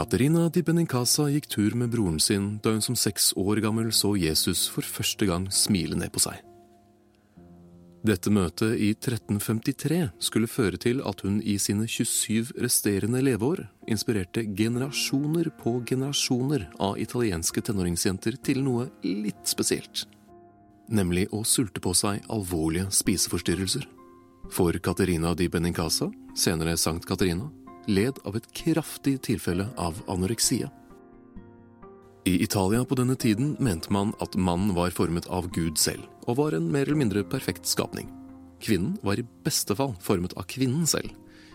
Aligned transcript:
Katerina 0.00 0.46
di 0.48 0.62
Benincasa 0.64 1.26
gikk 1.28 1.44
tur 1.52 1.74
med 1.76 1.90
broren 1.92 2.16
sin 2.24 2.44
da 2.64 2.70
hun 2.72 2.80
som 2.80 2.94
seks 2.96 3.34
år 3.36 3.58
gammel 3.60 3.90
så 3.92 4.14
Jesus 4.16 4.62
for 4.72 4.80
første 4.80 5.26
gang 5.28 5.44
smile 5.52 5.98
ned 6.00 6.08
på 6.14 6.22
seg. 6.24 6.38
Dette 8.08 8.32
møtet 8.32 8.80
i 8.80 8.94
1353 8.94 9.98
skulle 10.24 10.48
føre 10.48 10.80
til 10.80 11.02
at 11.04 11.20
hun 11.20 11.36
i 11.44 11.58
sine 11.60 11.84
27 11.84 12.54
resterende 12.64 13.20
leveår 13.26 13.66
inspirerte 13.92 14.46
generasjoner 14.62 15.52
på 15.60 15.76
generasjoner 15.92 16.70
av 16.80 16.96
italienske 16.96 17.60
tenåringsjenter 17.68 18.40
til 18.40 18.64
noe 18.64 18.88
litt 19.04 19.44
spesielt. 19.52 20.06
Nemlig 20.88 21.28
å 21.28 21.44
sulte 21.44 21.84
på 21.84 21.92
seg 21.92 22.24
alvorlige 22.32 22.88
spiseforstyrrelser. 23.02 23.84
For 24.48 24.72
Caterina 24.80 25.36
di 25.36 25.52
Benincasa, 25.52 26.08
senere 26.32 26.78
Sankt 26.80 27.04
Katarina, 27.04 27.52
led 27.90 28.20
av 28.24 28.36
et 28.38 28.46
kraftig 28.54 29.18
tilfelle 29.26 29.66
av 29.76 29.98
anoreksia. 30.08 30.70
I 32.28 32.42
Italia 32.44 32.84
på 32.84 32.94
denne 32.94 33.16
tiden 33.16 33.56
mente 33.58 33.92
man 33.92 34.12
at 34.20 34.36
mannen 34.36 34.74
var 34.76 34.92
formet 34.94 35.26
av 35.32 35.48
Gud 35.56 35.78
selv, 35.80 36.04
og 36.28 36.36
var 36.38 36.54
en 36.54 36.68
mer 36.70 36.84
eller 36.86 37.00
mindre 37.00 37.24
perfekt 37.24 37.66
skapning. 37.66 38.10
Kvinnen 38.60 38.98
var 39.02 39.18
i 39.18 39.26
beste 39.44 39.74
fall 39.76 39.94
formet 40.04 40.36
av 40.36 40.46
kvinnen 40.52 40.84
selv, 40.86 41.14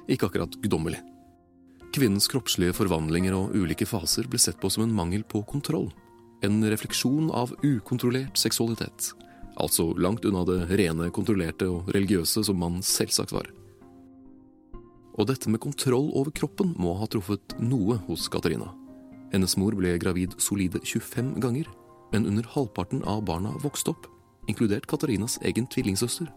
ikke 0.09 0.27
akkurat 0.27 0.57
guddommelig. 0.63 0.99
Kvinnens 1.95 2.27
kroppslige 2.27 2.75
forvandlinger 2.75 3.37
og 3.37 3.53
ulike 3.55 3.85
faser 3.87 4.27
ble 4.27 4.41
sett 4.41 4.57
på 4.59 4.71
som 4.73 4.83
en 4.83 4.95
mangel 4.95 5.23
på 5.23 5.43
kontroll. 5.47 5.91
En 6.43 6.59
refleksjon 6.67 7.29
av 7.31 7.53
ukontrollert 7.63 8.35
seksualitet. 8.41 9.13
Altså 9.55 9.93
langt 9.95 10.25
unna 10.27 10.43
det 10.49 10.65
rene, 10.75 11.07
kontrollerte 11.15 11.69
og 11.71 11.93
religiøse 11.95 12.43
som 12.43 12.59
man 12.59 12.81
selvsagt 12.83 13.31
var. 13.31 13.47
Og 15.15 15.29
dette 15.29 15.49
med 15.51 15.61
kontroll 15.63 16.09
over 16.13 16.33
kroppen 16.35 16.73
må 16.79 16.95
ha 16.99 17.07
truffet 17.07 17.55
noe 17.59 17.97
hos 18.07 18.27
Katarina. 18.31 18.67
Hennes 19.31 19.55
mor 19.59 19.75
ble 19.75 19.95
gravid 19.99 20.35
solide 20.43 20.81
25 20.83 21.37
ganger, 21.43 21.69
men 22.11 22.27
under 22.29 22.47
halvparten 22.53 23.03
av 23.07 23.23
barna 23.27 23.53
vokste 23.63 23.93
opp, 23.95 24.09
inkludert 24.51 24.87
Katarinas 24.91 25.39
egen 25.43 25.67
tvillingsøster. 25.71 26.29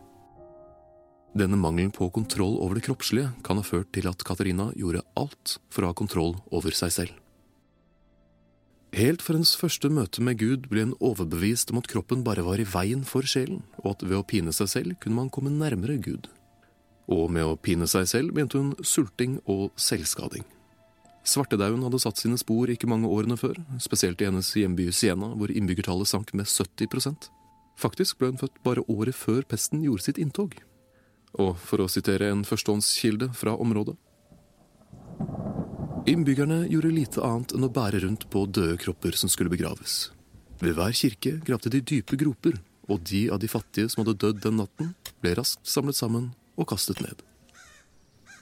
Denne 1.38 1.58
mangelen 1.60 1.92
på 1.92 2.08
kontroll 2.10 2.56
over 2.62 2.78
det 2.78 2.86
kroppslige 2.86 3.34
kan 3.44 3.60
ha 3.60 3.66
ført 3.66 3.90
til 3.92 4.08
at 4.08 4.22
Katarina 4.24 4.70
gjorde 4.78 5.04
alt 5.18 5.58
for 5.68 5.84
å 5.84 5.90
ha 5.90 5.96
kontroll 5.98 6.38
over 6.50 6.74
seg 6.74 6.94
selv. 6.94 7.18
Helt 8.96 9.20
fra 9.20 9.36
hennes 9.36 9.52
første 9.58 9.90
møte 9.92 10.24
med 10.24 10.38
Gud 10.40 10.70
ble 10.72 10.86
hun 10.86 10.96
overbevist 11.04 11.74
om 11.74 11.82
at 11.82 11.90
kroppen 11.90 12.24
bare 12.24 12.46
var 12.46 12.62
i 12.62 12.66
veien 12.66 13.04
for 13.04 13.26
sjelen, 13.28 13.60
og 13.84 13.92
at 13.92 14.06
ved 14.06 14.16
å 14.16 14.24
pine 14.24 14.54
seg 14.56 14.72
selv 14.72 14.96
kunne 15.02 15.18
man 15.20 15.32
komme 15.34 15.52
nærmere 15.52 15.98
Gud. 16.00 16.30
Og 17.08 17.30
med 17.32 17.46
å 17.48 17.56
pine 17.56 17.88
seg 17.88 18.08
selv 18.10 18.34
begynte 18.36 18.60
hun 18.60 18.74
sulting 18.84 19.38
og 19.48 19.70
selvskading. 19.80 20.44
Svartedauden 21.28 21.82
hadde 21.84 22.00
satt 22.00 22.20
sine 22.20 22.38
spor 22.40 22.70
ikke 22.72 22.88
mange 22.88 23.08
årene 23.12 23.36
før, 23.36 23.58
spesielt 23.82 24.20
i 24.22 24.28
hennes 24.28 24.48
hjemby 24.56 24.88
Siena, 24.92 25.32
hvor 25.36 25.52
innbyggertallet 25.52 26.08
sank 26.08 26.32
med 26.36 26.48
70% 26.48 27.28
Faktisk 27.78 28.18
ble 28.18 28.32
hun 28.32 28.40
født 28.40 28.56
bare 28.66 28.82
året 28.90 29.14
før 29.14 29.44
pesten 29.46 29.84
gjorde 29.86 30.08
sitt 30.08 30.18
inntog. 30.18 30.56
Og 31.38 31.52
for 31.62 31.84
å 31.84 31.90
sitere 31.92 32.32
en 32.32 32.42
førstehåndskilde 32.48 33.30
fra 33.38 33.54
området 33.54 33.94
Innbyggerne 36.08 36.62
gjorde 36.72 36.90
lite 36.94 37.22
annet 37.22 37.52
enn 37.54 37.66
å 37.66 37.70
bære 37.70 38.00
rundt 38.06 38.24
på 38.32 38.46
døde 38.48 38.78
kropper 38.80 39.18
som 39.18 39.30
skulle 39.30 39.52
begraves. 39.52 40.08
Ved 40.58 40.78
hver 40.78 40.94
kirke 40.96 41.34
gravde 41.44 41.70
de 41.74 41.82
dype 41.84 42.16
groper, 42.18 42.56
og 42.88 43.02
de 43.06 43.26
av 43.30 43.42
de 43.42 43.50
fattige 43.52 43.90
som 43.92 44.00
hadde 44.00 44.16
dødd 44.22 44.40
den 44.46 44.56
natten, 44.62 44.94
ble 45.20 45.34
raskt 45.36 45.68
samlet 45.68 45.98
sammen 45.98 46.30
og 46.58 46.68
kastet 46.74 47.00
ned. 47.04 47.22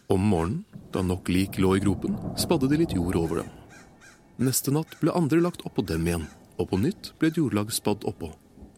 Om 0.09 0.23
morgenen, 0.33 0.65
da 0.95 1.03
nok 1.03 1.29
lik 1.29 1.59
lå 1.59 1.77
i 1.77 1.83
gropen, 1.83 2.17
spadde 2.39 2.71
de 2.71 2.81
litt 2.81 2.95
jord 2.97 3.19
over 3.19 3.43
dem. 3.43 3.55
Neste 4.39 4.73
natt 4.73 4.99
ble 5.01 5.15
andre 5.17 5.41
lagt 5.43 5.65
oppå 5.69 5.85
dem 5.87 6.07
igjen, 6.07 6.27
og 6.57 6.71
på 6.71 6.81
nytt 6.81 7.13
ble 7.21 7.31
et 7.33 7.41
jordlag 7.41 7.73
spadd 7.75 8.07
oppå. 8.09 8.31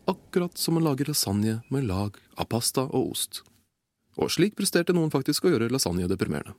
Akkurat 0.09 0.57
som 0.59 0.79
man 0.79 0.87
lager 0.87 1.11
lasagne 1.11 1.59
med 1.69 1.87
lag 1.87 2.17
av 2.39 2.49
pasta 2.49 2.87
og 2.89 3.13
ost. 3.13 3.43
Og 4.17 4.33
slik 4.33 4.57
presterte 4.59 4.95
noen 4.97 5.13
faktisk 5.13 5.45
å 5.45 5.53
gjøre 5.53 5.69
lasagne 5.71 6.09
deprimerende. 6.11 6.57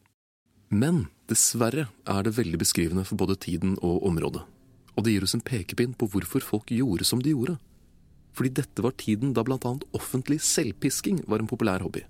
Men 0.70 1.08
dessverre 1.32 1.88
er 2.06 2.22
det 2.24 2.36
veldig 2.38 2.60
beskrivende 2.62 3.04
for 3.08 3.18
både 3.18 3.40
tiden 3.42 3.74
og 3.82 4.06
området. 4.06 4.44
Og 4.94 5.06
det 5.06 5.16
gir 5.16 5.26
oss 5.26 5.34
en 5.34 5.44
pekepinn 5.46 5.96
på 5.98 6.12
hvorfor 6.14 6.46
folk 6.46 6.70
gjorde 6.76 7.08
som 7.08 7.24
de 7.26 7.34
gjorde. 7.34 7.58
Fordi 8.38 8.54
dette 8.62 8.86
var 8.86 8.94
tiden 9.00 9.34
da 9.34 9.42
annet 9.42 9.88
offentlig 9.98 10.38
selvpisking 10.46 11.24
var 11.26 11.42
en 11.42 11.50
populær 11.50 11.82
hobby. 11.82 12.06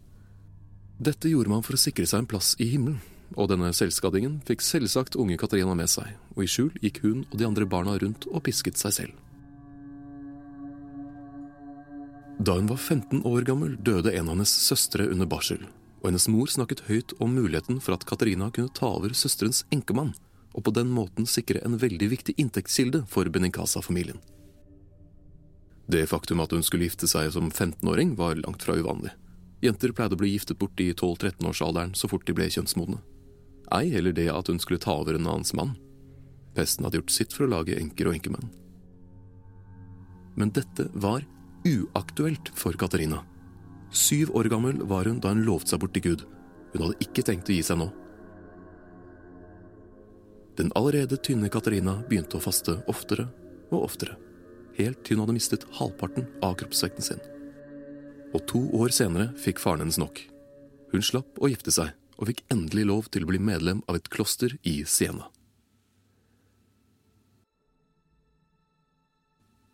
Dette 0.99 1.29
gjorde 1.31 1.47
man 1.47 1.63
for 1.63 1.77
å 1.77 1.79
sikre 1.79 2.03
seg 2.09 2.25
en 2.25 2.27
plass 2.27 2.57
i 2.59 2.65
himmelen, 2.73 2.99
og 3.39 3.47
denne 3.47 3.69
selvskadingen 3.75 4.41
fikk 4.43 4.63
selvsagt 4.65 5.15
unge 5.15 5.37
Katarina 5.39 5.71
med 5.77 5.87
seg, 5.87 6.09
og 6.35 6.43
i 6.43 6.49
skjul 6.51 6.73
gikk 6.83 6.99
hun 7.05 7.21
og 7.29 7.37
de 7.39 7.47
andre 7.47 7.67
barna 7.71 7.93
rundt 8.01 8.27
og 8.27 8.43
pisket 8.43 8.75
seg 8.81 8.95
selv. 8.97 9.13
Da 12.39 12.57
hun 12.57 12.67
var 12.67 12.79
15 12.79 13.23
år 13.27 13.47
gammel, 13.47 13.77
døde 13.79 14.11
en 14.11 14.27
av 14.27 14.35
hennes 14.35 14.51
søstre 14.51 15.07
under 15.07 15.27
barsel, 15.27 15.63
og 16.01 16.09
hennes 16.09 16.27
mor 16.31 16.51
snakket 16.51 16.83
høyt 16.89 17.15
om 17.23 17.31
muligheten 17.35 17.79
for 17.83 17.95
at 17.95 18.03
Katarina 18.07 18.51
kunne 18.51 18.71
ta 18.75 18.91
over 18.99 19.15
søsterens 19.15 19.63
enkemann, 19.75 20.11
og 20.51 20.67
på 20.67 20.75
den 20.75 20.91
måten 20.91 21.27
sikre 21.27 21.63
en 21.63 21.79
veldig 21.79 22.11
viktig 22.11 22.35
inntektskilde 22.43 23.05
for 23.07 23.31
Benincasa-familien. 23.31 24.19
Det 25.87 26.03
faktum 26.11 26.43
at 26.43 26.51
hun 26.51 26.63
skulle 26.63 26.91
gifte 26.91 27.07
seg 27.07 27.31
som 27.31 27.47
15-åring, 27.51 28.17
var 28.19 28.39
langt 28.43 28.67
fra 28.67 28.75
uvanlig. 28.75 29.15
Jenter 29.63 29.91
pleide 29.91 30.15
å 30.15 30.19
bli 30.19 30.31
giftet 30.31 30.59
bort 30.59 30.79
i 30.79 30.91
12-13-årsalderen 30.93 31.95
så 31.97 32.07
fort 32.07 32.25
de 32.27 32.35
ble 32.35 32.47
kjønnsmodne. 32.47 33.01
Ei 33.75 33.91
heller 33.93 34.15
det 34.15 34.29
at 34.31 34.47
hun 34.49 34.59
skulle 34.61 34.81
ta 34.81 34.95
over 35.01 35.17
en 35.17 35.27
annens 35.27 35.51
mann. 35.57 35.75
Pesten 36.55 36.85
hadde 36.87 37.01
gjort 37.01 37.13
sitt 37.13 37.35
for 37.35 37.45
å 37.45 37.51
lage 37.51 37.77
enker 37.77 38.09
og 38.09 38.15
enkemenn. 38.17 38.47
Men 40.39 40.53
dette 40.55 40.87
var 40.95 41.25
uaktuelt 41.67 42.51
for 42.55 42.77
Katarina. 42.79 43.21
Syv 43.91 44.31
år 44.37 44.47
gammel 44.53 44.79
var 44.87 45.09
hun 45.09 45.19
da 45.19 45.33
hun 45.33 45.43
lovte 45.45 45.73
seg 45.73 45.81
bort 45.83 45.95
til 45.97 46.05
Gud. 46.07 46.23
Hun 46.73 46.85
hadde 46.85 47.03
ikke 47.03 47.25
tenkt 47.27 47.49
å 47.49 47.55
gi 47.57 47.65
seg 47.65 47.81
nå. 47.81 47.89
Den 50.59 50.71
allerede 50.75 51.19
tynne 51.23 51.51
Katarina 51.51 51.97
begynte 52.07 52.39
å 52.39 52.43
faste 52.43 52.79
oftere 52.91 53.29
og 53.69 53.83
oftere, 53.85 54.15
helt 54.79 55.03
til 55.03 55.15
hun 55.17 55.25
hadde 55.25 55.35
mistet 55.37 55.67
halvparten 55.77 56.27
av 56.43 56.57
kroppsvekten 56.59 57.05
sin. 57.05 57.21
Og 58.33 58.45
to 58.49 58.61
år 58.77 58.93
senere 58.93 59.31
fikk 59.41 59.61
faren 59.61 59.81
hennes 59.83 59.97
nok. 60.01 60.21
Hun 60.93 61.05
slapp 61.05 61.39
å 61.41 61.49
gifte 61.49 61.73
seg, 61.73 61.95
og 62.19 62.29
fikk 62.29 62.43
endelig 62.53 62.85
lov 62.89 63.09
til 63.13 63.25
å 63.25 63.29
bli 63.29 63.39
medlem 63.41 63.81
av 63.89 63.97
et 63.97 64.09
kloster 64.11 64.55
i 64.67 64.81
Siena. 64.85 65.29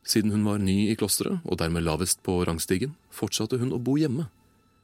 Siden 0.05 0.31
hun 0.31 0.45
var 0.45 0.61
ny 0.61 0.91
i 0.91 0.95
klosteret, 0.95 1.41
og 1.43 1.57
dermed 1.57 1.83
lavest 1.83 2.21
på 2.23 2.37
rangstigen, 2.45 2.93
fortsatte 3.09 3.57
hun 3.57 3.73
å 3.73 3.81
bo 3.81 3.97
hjemme, 3.97 4.27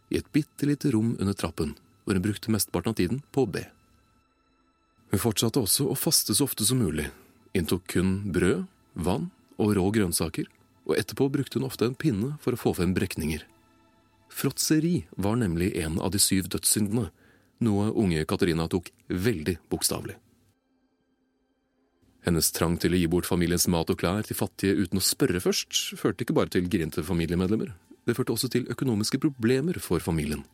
i 0.10 0.18
et 0.18 0.32
bitte 0.34 0.68
lite 0.68 0.92
rom 0.92 1.14
under 1.20 1.38
trappen, 1.38 1.76
hvor 2.04 2.18
hun 2.18 2.26
brukte 2.26 2.52
mesteparten 2.52 2.92
av 2.92 2.98
tiden 2.98 3.22
på 3.32 3.46
å 3.46 3.52
be. 3.54 3.68
Hun 5.14 5.22
fortsatte 5.22 5.62
også 5.62 5.86
å 5.92 6.00
faste 6.00 6.34
så 6.36 6.48
ofte 6.50 6.66
som 6.66 6.82
mulig, 6.82 7.06
inntok 7.54 7.86
kun 7.94 8.18
brød, 8.34 8.66
vann 8.98 9.30
og 9.62 9.76
rå 9.78 9.86
grønnsaker, 9.94 10.50
og 10.90 10.98
etterpå 10.98 11.30
brukte 11.32 11.60
hun 11.60 11.70
ofte 11.70 11.86
en 11.86 11.96
pinne 11.96 12.34
for 12.42 12.58
å 12.58 12.60
få 12.60 12.74
frem 12.80 12.96
brekninger. 12.98 13.46
Fråtseri 14.32 15.06
var 15.12 15.36
nemlig 15.36 15.76
en 15.84 16.00
av 16.00 16.14
de 16.14 16.20
syv 16.20 16.48
dødssyndene, 16.50 17.10
noe 17.62 17.92
unge 17.92 18.24
Katarina 18.26 18.68
tok 18.72 18.90
veldig 19.08 19.58
bokstavelig. 19.70 20.16
Hennes 22.26 22.52
trang 22.54 22.78
til 22.78 22.94
å 22.94 23.00
gi 23.02 23.10
bort 23.10 23.28
familiens 23.28 23.68
mat 23.74 23.90
og 23.90 23.98
klær 24.02 24.24
til 24.26 24.38
fattige 24.38 24.78
uten 24.78 25.02
å 25.02 25.04
spørre 25.04 25.42
først, 25.42 25.98
førte 25.98 26.24
ikke 26.24 26.38
bare 26.38 26.54
til 26.54 26.70
grinte 26.70 27.04
familiemedlemmer, 27.04 27.74
det 28.06 28.16
førte 28.18 28.34
også 28.36 28.50
til 28.54 28.70
økonomiske 28.72 29.20
problemer 29.22 29.78
for 29.82 30.02
familien. 30.02 30.46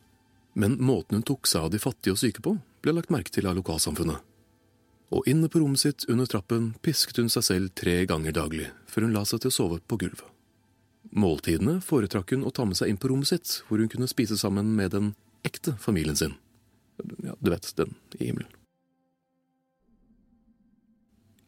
Men 0.58 0.78
måten 0.80 1.20
hun 1.20 1.26
tok 1.28 1.46
seg 1.46 1.68
av 1.68 1.72
de 1.72 1.80
fattige 1.80 2.16
og 2.16 2.20
syke 2.20 2.42
på, 2.44 2.56
ble 2.82 2.96
lagt 2.96 3.12
merke 3.12 3.32
til 3.32 3.48
av 3.48 3.56
lokalsamfunnet. 3.60 4.24
Og 5.14 5.28
inne 5.28 5.48
på 5.48 5.60
rommet 5.62 5.80
sitt 5.80 6.08
under 6.12 6.28
trappen 6.28 6.72
pisket 6.84 7.20
hun 7.20 7.30
seg 7.32 7.46
selv 7.46 7.72
tre 7.76 8.02
ganger 8.08 8.34
daglig, 8.36 8.72
før 8.88 9.06
hun 9.06 9.14
la 9.16 9.24
seg 9.28 9.44
til 9.44 9.52
å 9.52 9.56
sove 9.56 9.80
på 9.80 10.00
gulvet. 10.00 10.26
Måltidene 11.16 11.78
foretrakk 11.84 12.34
hun 12.34 12.44
å 12.44 12.52
ta 12.52 12.66
med 12.68 12.76
seg 12.76 12.90
inn 12.92 13.00
på 13.00 13.08
rommet 13.08 13.30
sitt, 13.30 13.62
hvor 13.68 13.80
hun 13.80 13.88
kunne 13.88 14.10
spise 14.10 14.36
sammen 14.40 14.74
med 14.76 14.92
den 14.92 15.14
ekte 15.46 15.76
familien 15.80 16.16
sin. 16.18 16.36
Ja, 17.24 17.34
du 17.38 17.50
vet, 17.50 17.70
den 17.78 17.94
i 18.18 18.28
himmelen. 18.28 18.52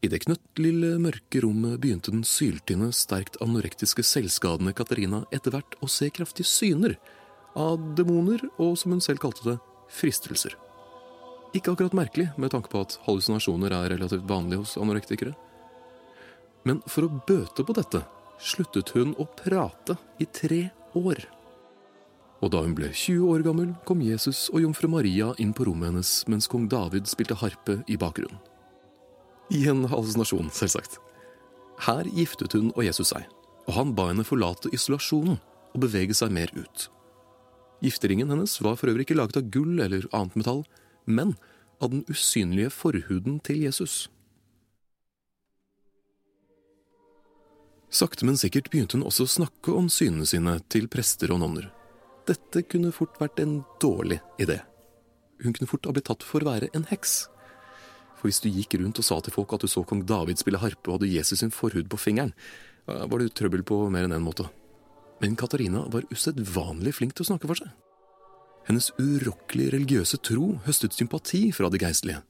I 0.01 0.09
det 0.09 0.23
knøttlille, 0.23 0.95
mørke 0.97 1.43
rommet 1.43 1.77
begynte 1.83 2.09
den 2.09 2.23
syltynne, 2.25 2.89
sterkt 2.95 3.37
anorektiske, 3.43 4.01
selvskadende 4.01 4.73
Katarina 4.73 5.21
etter 5.29 5.53
hvert 5.53 5.75
å 5.77 5.89
se 5.91 6.09
kraftige 6.09 6.49
syner 6.49 6.95
av 7.53 7.77
demoner 7.99 8.41
og, 8.55 8.79
som 8.81 8.95
hun 8.95 9.03
selv 9.03 9.21
kalte 9.21 9.45
det, 9.45 9.59
fristelser. 9.93 10.55
Ikke 11.53 11.75
akkurat 11.75 11.93
merkelig 11.93 12.31
med 12.39 12.49
tanke 12.53 12.71
på 12.71 12.81
at 12.81 12.95
hallusinasjoner 13.05 13.75
er 13.75 13.91
relativt 13.93 14.25
vanlige 14.25 14.63
hos 14.63 14.73
anorektikere. 14.81 15.35
Men 16.65 16.81
for 16.89 17.05
å 17.05 17.21
bøte 17.27 17.65
på 17.67 17.75
dette 17.77 18.01
sluttet 18.41 18.91
hun 18.95 19.13
å 19.21 19.27
prate 19.37 19.95
i 20.19 20.25
tre 20.25 20.65
år. 20.97 21.21
Og 22.41 22.49
da 22.53 22.63
hun 22.65 22.73
ble 22.77 22.89
20 22.89 23.27
år 23.29 23.43
gammel, 23.45 23.73
kom 23.85 24.01
Jesus 24.01 24.47
og 24.49 24.63
jomfru 24.63 24.89
Maria 24.89 25.29
inn 25.41 25.53
på 25.53 25.67
rommet 25.67 25.91
hennes 25.91 26.13
mens 26.31 26.49
kong 26.49 26.65
David 26.71 27.09
spilte 27.09 27.37
harpe 27.37 27.81
i 27.85 27.99
bakgrunnen. 28.01 28.39
I 29.53 29.67
en 29.69 29.83
hallusinasjon, 29.91 30.49
selvsagt. 30.55 30.97
Her 31.85 32.07
giftet 32.15 32.55
hun 32.55 32.71
og 32.71 32.85
Jesus 32.85 33.11
seg, 33.11 33.27
og 33.67 33.75
han 33.75 33.93
ba 33.97 34.07
henne 34.09 34.25
forlate 34.25 34.71
isolasjonen 34.73 35.37
og 35.71 35.83
bevege 35.83 36.15
seg 36.17 36.33
mer 36.33 36.49
ut. 36.55 36.87
Gifteringen 37.81 38.29
hennes 38.29 38.53
var 38.61 38.77
for 38.77 38.91
øvrig 38.91 39.07
ikke 39.07 39.17
laget 39.17 39.39
av 39.41 39.49
gull 39.53 39.81
eller 39.81 40.05
annet 40.13 40.37
metall, 40.37 40.63
men 41.05 41.35
av 41.81 41.93
den 41.93 42.05
usynlige 42.09 42.71
forhuden 42.73 43.39
til 43.45 43.63
Jesus. 43.65 44.05
Sakte, 47.91 48.23
men 48.25 48.39
sikkert 48.39 48.69
begynte 48.71 48.95
hun 48.95 49.03
også 49.07 49.25
å 49.27 49.33
snakke 49.33 49.73
om 49.75 49.89
synene 49.91 50.27
sine 50.29 50.55
til 50.71 50.87
prester 50.91 51.33
og 51.35 51.41
nonner. 51.43 51.67
Dette 52.29 52.63
kunne 52.63 52.93
fort 52.95 53.17
vært 53.19 53.41
en 53.43 53.57
dårlig 53.83 54.21
idé. 54.39 54.61
Hun 55.43 55.55
kunne 55.57 55.67
fort 55.67 55.89
ha 55.89 55.93
blitt 55.95 56.07
tatt 56.07 56.23
for 56.23 56.43
å 56.43 56.51
være 56.53 56.69
en 56.77 56.87
heks. 56.87 57.25
For 58.15 58.29
hvis 58.29 58.39
du 58.43 58.47
gikk 58.53 58.77
rundt 58.79 59.01
og 59.01 59.07
sa 59.07 59.17
til 59.19 59.35
folk 59.35 59.57
at 59.57 59.65
du 59.65 59.71
så 59.71 59.83
kong 59.87 60.05
David 60.07 60.39
spille 60.39 60.61
harpe 60.61 60.87
og 60.87 60.99
hadde 60.99 61.11
Jesus 61.11 61.41
sin 61.41 61.51
forhud 61.51 61.89
på 61.91 61.99
fingeren, 61.99 62.31
var 62.87 63.19
det 63.19 63.33
trøbbel 63.35 63.65
på 63.67 63.83
mer 63.91 64.05
enn 64.05 64.13
én 64.13 64.21
en 64.21 64.27
måte. 64.27 64.47
Men 65.21 65.35
Katarina 65.37 65.83
var 65.91 66.07
usedvanlig 66.13 66.95
flink 66.97 67.17
til 67.17 67.25
å 67.25 67.31
snakke 67.33 67.49
for 67.49 67.59
seg. 67.59 67.73
Hennes 68.69 68.91
urokkelige 69.01 69.75
religiøse 69.75 70.21
tro 70.23 70.53
høstet 70.67 70.95
sympati 70.95 71.49
fra 71.55 71.69
de 71.73 71.81
geistlige. 71.81 72.21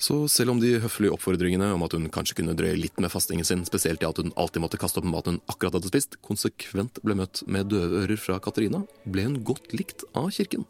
Så 0.00 0.16
selv 0.32 0.54
om 0.54 0.60
de 0.62 0.78
høflige 0.80 1.12
oppfordringene 1.12 1.74
om 1.74 1.82
at 1.84 1.92
hun 1.92 2.08
kanskje 2.12 2.38
kunne 2.38 2.54
drøye 2.56 2.78
litt 2.78 2.96
med 3.04 3.12
fastingen 3.12 3.44
sin, 3.44 3.66
spesielt 3.68 4.00
i 4.00 4.08
at 4.08 4.16
hun 4.16 4.32
alltid 4.40 4.64
måtte 4.64 4.80
kaste 4.80 5.02
opp 5.02 5.08
maten 5.08 5.36
hun 5.36 5.42
akkurat 5.52 5.76
hadde 5.76 5.90
spist, 5.92 6.16
konsekvent 6.24 7.02
ble 7.04 7.18
møtt 7.20 7.42
med 7.44 7.68
døve 7.68 8.06
ører 8.06 8.20
fra 8.20 8.38
Katarina, 8.40 8.86
ble 9.04 9.26
hun 9.28 9.42
godt 9.44 9.74
likt 9.76 10.06
av 10.16 10.30
kirken. 10.32 10.64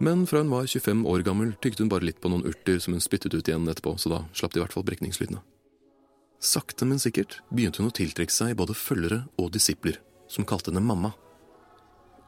Men 0.00 0.24
fra 0.24 0.40
hun 0.40 0.48
var 0.48 0.64
25 0.64 1.04
år 1.12 1.26
gammel, 1.28 1.52
tygde 1.60 1.84
hun 1.84 1.92
bare 1.92 2.08
litt 2.08 2.22
på 2.24 2.32
noen 2.32 2.46
urter 2.48 2.80
som 2.80 2.96
hun 2.96 3.04
spyttet 3.04 3.36
ut 3.36 3.44
igjen 3.44 3.68
etterpå, 3.68 3.98
så 4.00 4.08
da 4.08 4.24
slapp 4.32 4.56
de 4.56 4.62
i 4.62 4.64
hvert 4.64 4.72
fall 4.72 4.86
brekningslydene. 4.88 5.42
Sakte, 6.40 6.88
men 6.88 7.02
sikkert 7.02 7.42
begynte 7.52 7.82
hun 7.82 7.90
å 7.90 7.92
tiltrekke 7.92 8.32
seg 8.32 8.56
både 8.56 8.72
følgere 8.72 9.26
og 9.36 9.52
disipler, 9.52 10.00
som 10.24 10.48
kalte 10.48 10.72
henne 10.72 10.80
mamma. 10.80 11.12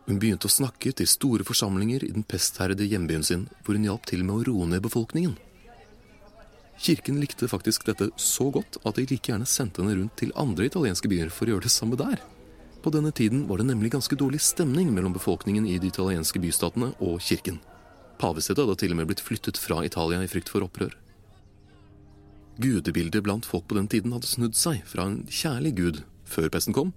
Hun 0.07 0.19
begynte 0.19 0.49
å 0.49 0.53
snakke 0.53 0.91
til 0.99 1.07
store 1.07 1.45
forsamlinger 1.47 2.03
i 2.03 2.11
den 2.11 2.27
pestherrede 2.27 2.87
hjembyen 2.91 3.23
sin, 3.27 3.47
hvor 3.63 3.79
hun 3.79 3.87
hjalp 3.87 4.07
til 4.11 4.25
med 4.27 4.35
å 4.35 4.45
roe 4.51 4.69
ned 4.69 4.83
befolkningen. 4.83 5.37
Kirken 6.83 7.21
likte 7.23 7.47
faktisk 7.47 7.85
dette 7.87 8.09
så 8.19 8.49
godt 8.51 8.81
at 8.83 8.97
de 8.99 9.05
like 9.07 9.31
gjerne 9.31 9.47
sendte 9.47 9.83
henne 9.83 9.95
rundt 10.01 10.17
til 10.19 10.33
andre 10.35 10.67
italienske 10.67 11.07
byer 11.11 11.31
for 11.31 11.47
å 11.47 11.55
gjøre 11.55 11.69
det 11.69 11.75
samme 11.75 11.99
der. 12.01 12.19
På 12.83 12.91
denne 12.91 13.13
tiden 13.15 13.45
var 13.47 13.61
det 13.61 13.69
nemlig 13.69 13.93
ganske 13.95 14.19
dårlig 14.19 14.41
stemning 14.43 14.91
mellom 14.91 15.15
befolkningen 15.15 15.69
i 15.71 15.77
de 15.79 15.93
italienske 15.93 16.43
bystatene 16.43 16.91
og 16.99 17.21
kirken. 17.23 17.61
Pavesetet 18.19 18.65
hadde 18.65 18.81
til 18.81 18.95
og 18.95 18.99
med 18.99 19.13
blitt 19.13 19.23
flyttet 19.23 19.61
fra 19.61 19.85
Italia 19.87 20.19
i 20.25 20.31
frykt 20.31 20.51
for 20.51 20.67
opprør. 20.67 20.97
Gudebildet 22.59 23.23
blant 23.23 23.47
folk 23.47 23.69
på 23.71 23.79
den 23.79 23.87
tiden 23.93 24.13
hadde 24.17 24.27
snudd 24.27 24.59
seg 24.59 24.83
fra 24.91 25.07
en 25.07 25.23
kjærlig 25.31 25.73
gud 25.79 26.03
før 26.27 26.51
pesten 26.51 26.75
kom, 26.75 26.91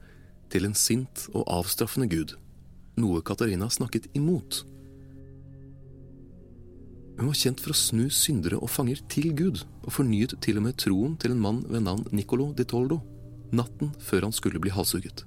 til 0.49 0.65
en 0.65 0.75
sint 0.77 1.27
og 1.33 1.45
avstraffende 1.51 2.09
gud 2.09 2.33
noe 2.99 3.21
Katarina 3.25 3.69
snakket 3.69 4.07
imot. 4.13 4.63
Hun 7.15 7.29
var 7.29 7.37
kjent 7.39 7.61
for 7.63 7.71
å 7.71 7.77
snu 7.79 8.09
syndere 8.11 8.59
og 8.59 8.71
fanger 8.71 8.99
til 9.11 9.29
Gud, 9.37 9.61
og 9.85 9.93
fornyet 9.95 10.35
til 10.43 10.59
og 10.59 10.65
med 10.67 10.79
troen 10.81 11.15
til 11.19 11.31
en 11.31 11.43
mann 11.43 11.61
ved 11.69 11.85
navn 11.85 12.03
Nicolo 12.11 12.49
di 12.57 12.65
Toldo, 12.67 12.99
natten 13.55 13.93
før 14.03 14.27
han 14.27 14.35
skulle 14.35 14.59
bli 14.59 14.73
halshugget. 14.75 15.23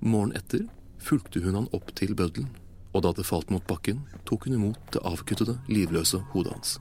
Morgenen 0.00 0.38
etter 0.38 0.68
fulgte 1.02 1.42
hun 1.42 1.58
han 1.58 1.68
opp 1.76 1.90
til 1.98 2.14
bøddelen, 2.14 2.48
og 2.94 3.04
da 3.04 3.12
det 3.16 3.26
falt 3.26 3.50
mot 3.50 3.66
bakken, 3.66 4.04
tok 4.28 4.46
hun 4.46 4.56
imot 4.60 4.94
det 4.94 5.02
avkuttede, 5.06 5.58
livløse 5.70 6.22
hodet 6.30 6.54
hans. 6.54 6.78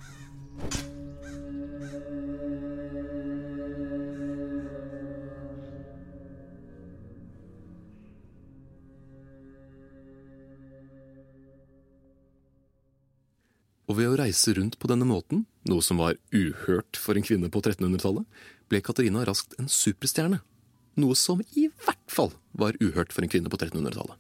Og 13.89 13.97
ved 13.97 14.11
å 14.11 14.17
reise 14.19 14.53
rundt 14.53 14.77
på 14.77 14.89
denne 14.91 15.07
måten, 15.09 15.47
noe 15.65 15.81
som 15.81 15.97
var 16.01 16.19
uhørt 16.29 16.99
for 17.01 17.17
en 17.17 17.25
kvinne 17.25 17.49
på 17.49 17.61
1300-tallet, 17.63 18.25
ble 18.69 18.81
Katarina 18.85 19.23
raskt 19.25 19.55
en 19.57 19.69
superstjerne. 19.71 20.43
Noe 21.01 21.15
som 21.17 21.41
i 21.57 21.69
hvert 21.85 22.11
fall 22.11 22.35
var 22.53 22.77
uhørt 22.83 23.15
for 23.15 23.25
en 23.25 23.31
kvinne 23.31 23.49
på 23.49 23.57
1300-tallet. 23.57 24.13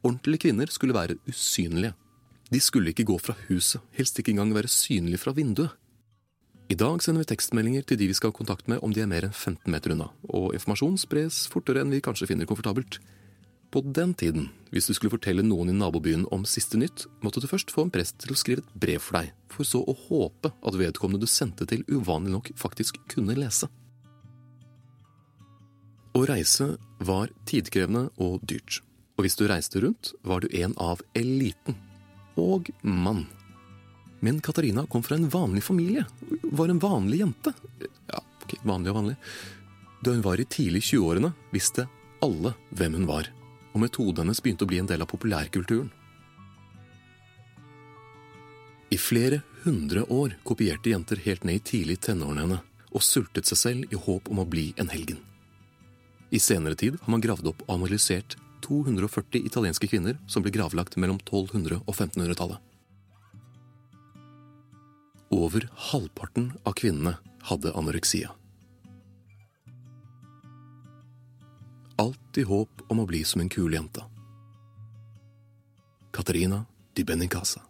Ordentlige 0.00 0.46
kvinner 0.46 0.72
skulle 0.72 0.96
være 0.96 1.18
usynlige. 1.28 1.92
De 2.50 2.60
skulle 2.64 2.94
ikke 2.94 3.06
gå 3.06 3.18
fra 3.20 3.36
huset, 3.50 3.82
helst 3.94 4.16
ikke 4.18 4.32
engang 4.32 4.54
være 4.56 4.72
synlige 4.72 5.20
fra 5.20 5.36
vinduet. 5.36 5.76
I 6.70 6.78
dag 6.78 7.02
sender 7.02 7.24
vi 7.24 7.32
tekstmeldinger 7.32 7.84
til 7.84 7.98
de 7.98 8.06
vi 8.08 8.14
skal 8.14 8.30
ha 8.30 8.36
kontakt 8.36 8.68
med 8.70 8.80
om 8.86 8.92
de 8.94 9.02
er 9.02 9.10
mer 9.10 9.26
enn 9.26 9.34
15 9.34 9.68
meter 9.74 9.92
unna, 9.92 10.06
og 10.30 10.54
informasjon 10.54 10.96
spres 11.02 11.42
fortere 11.50 11.82
enn 11.82 11.92
vi 11.92 12.00
kanskje 12.02 12.30
finner 12.30 12.48
komfortabelt. 12.48 13.00
På 13.70 13.80
den 13.86 14.14
tiden, 14.18 14.48
hvis 14.74 14.88
du 14.90 14.96
skulle 14.96 15.12
fortelle 15.12 15.44
noen 15.46 15.70
i 15.70 15.74
nabobyen 15.76 16.24
om 16.34 16.42
siste 16.48 16.78
nytt, 16.78 17.04
måtte 17.22 17.38
du 17.38 17.46
først 17.46 17.70
få 17.70 17.84
en 17.86 17.92
prest 17.94 18.16
til 18.18 18.34
å 18.34 18.38
skrive 18.38 18.64
et 18.64 18.72
brev 18.82 18.98
for 19.04 19.20
deg, 19.20 19.30
for 19.46 19.66
så 19.66 19.82
å 19.86 19.94
håpe 20.08 20.50
at 20.50 20.78
vedkommende 20.78 21.22
du 21.22 21.30
sendte 21.30 21.68
til 21.70 21.84
uvanlig 21.86 22.34
nok 22.34 22.50
faktisk 22.58 22.98
kunne 23.14 23.38
lese. 23.38 23.70
Å 26.18 26.24
reise 26.26 26.72
var 26.98 27.30
tidkrevende 27.46 28.08
og 28.18 28.42
dyrt, 28.42 28.82
og 29.14 29.22
hvis 29.22 29.38
du 29.38 29.46
reiste 29.46 29.86
rundt, 29.86 30.16
var 30.26 30.42
du 30.42 30.50
en 30.50 30.74
av 30.74 31.04
eliten. 31.14 31.78
Og 32.34 32.72
mann. 32.82 33.28
Men 34.18 34.42
Katarina 34.42 34.82
kom 34.90 35.06
fra 35.06 35.14
en 35.14 35.30
vanlig 35.30 35.62
familie, 35.62 36.08
var 36.42 36.72
en 36.72 36.82
vanlig 36.82 37.22
jente. 37.22 37.54
Ja, 38.10 38.18
ok, 38.18 38.58
vanlig 38.66 38.90
og 38.90 39.02
vanlig. 39.04 39.18
Da 40.02 40.16
hun 40.16 40.26
var 40.26 40.42
i 40.42 40.48
tidlig 40.50 40.88
20-årene, 40.90 41.36
visste 41.54 41.86
alle 42.24 42.58
hvem 42.74 42.98
hun 42.98 43.06
var 43.10 43.30
og 43.70 43.82
metoden 43.84 44.24
hennes 44.24 44.42
begynte 44.42 44.66
å 44.66 44.70
bli 44.70 44.80
en 44.82 44.88
del 44.90 45.02
av 45.04 45.10
populærkulturen. 45.10 45.90
I 48.90 48.98
flere 48.98 49.42
hundre 49.62 50.02
år 50.10 50.34
kopierte 50.42 50.90
jenter 50.90 51.20
helt 51.26 51.44
ned 51.46 51.60
i 51.60 51.66
tidlig 51.72 52.00
tenårene 52.02 52.42
henne 52.42 52.60
og 52.90 53.04
sultet 53.06 53.46
seg 53.46 53.58
selv 53.60 53.92
i 53.94 53.98
håp 54.06 54.30
om 54.32 54.40
å 54.42 54.48
bli 54.48 54.72
en 54.82 54.90
helgen. 54.90 55.20
I 56.30 56.40
senere 56.42 56.78
tid 56.78 56.98
har 57.02 57.12
man 57.12 57.22
gravd 57.22 57.52
opp 57.52 57.62
og 57.66 57.76
analysert 57.76 58.36
240 58.66 59.46
italienske 59.46 59.88
kvinner 59.90 60.18
som 60.30 60.42
ble 60.42 60.52
gravlagt 60.54 60.98
mellom 60.98 61.18
1200- 61.22 61.80
og 61.84 61.94
1500-tallet. 61.94 62.58
Over 65.30 65.68
halvparten 65.90 66.50
av 66.66 66.74
kvinnene 66.78 67.14
hadde 67.46 67.74
anoreksia. 67.78 68.34
Alltid 72.00 72.46
håp 72.48 72.86
om 72.88 73.02
å 73.02 73.08
bli 73.08 73.24
som 73.24 73.44
en 73.44 73.52
kul 73.52 73.74
jente. 73.76 74.04
Katarina 76.10 76.64
di 76.96 77.04
Benincasa. 77.04 77.69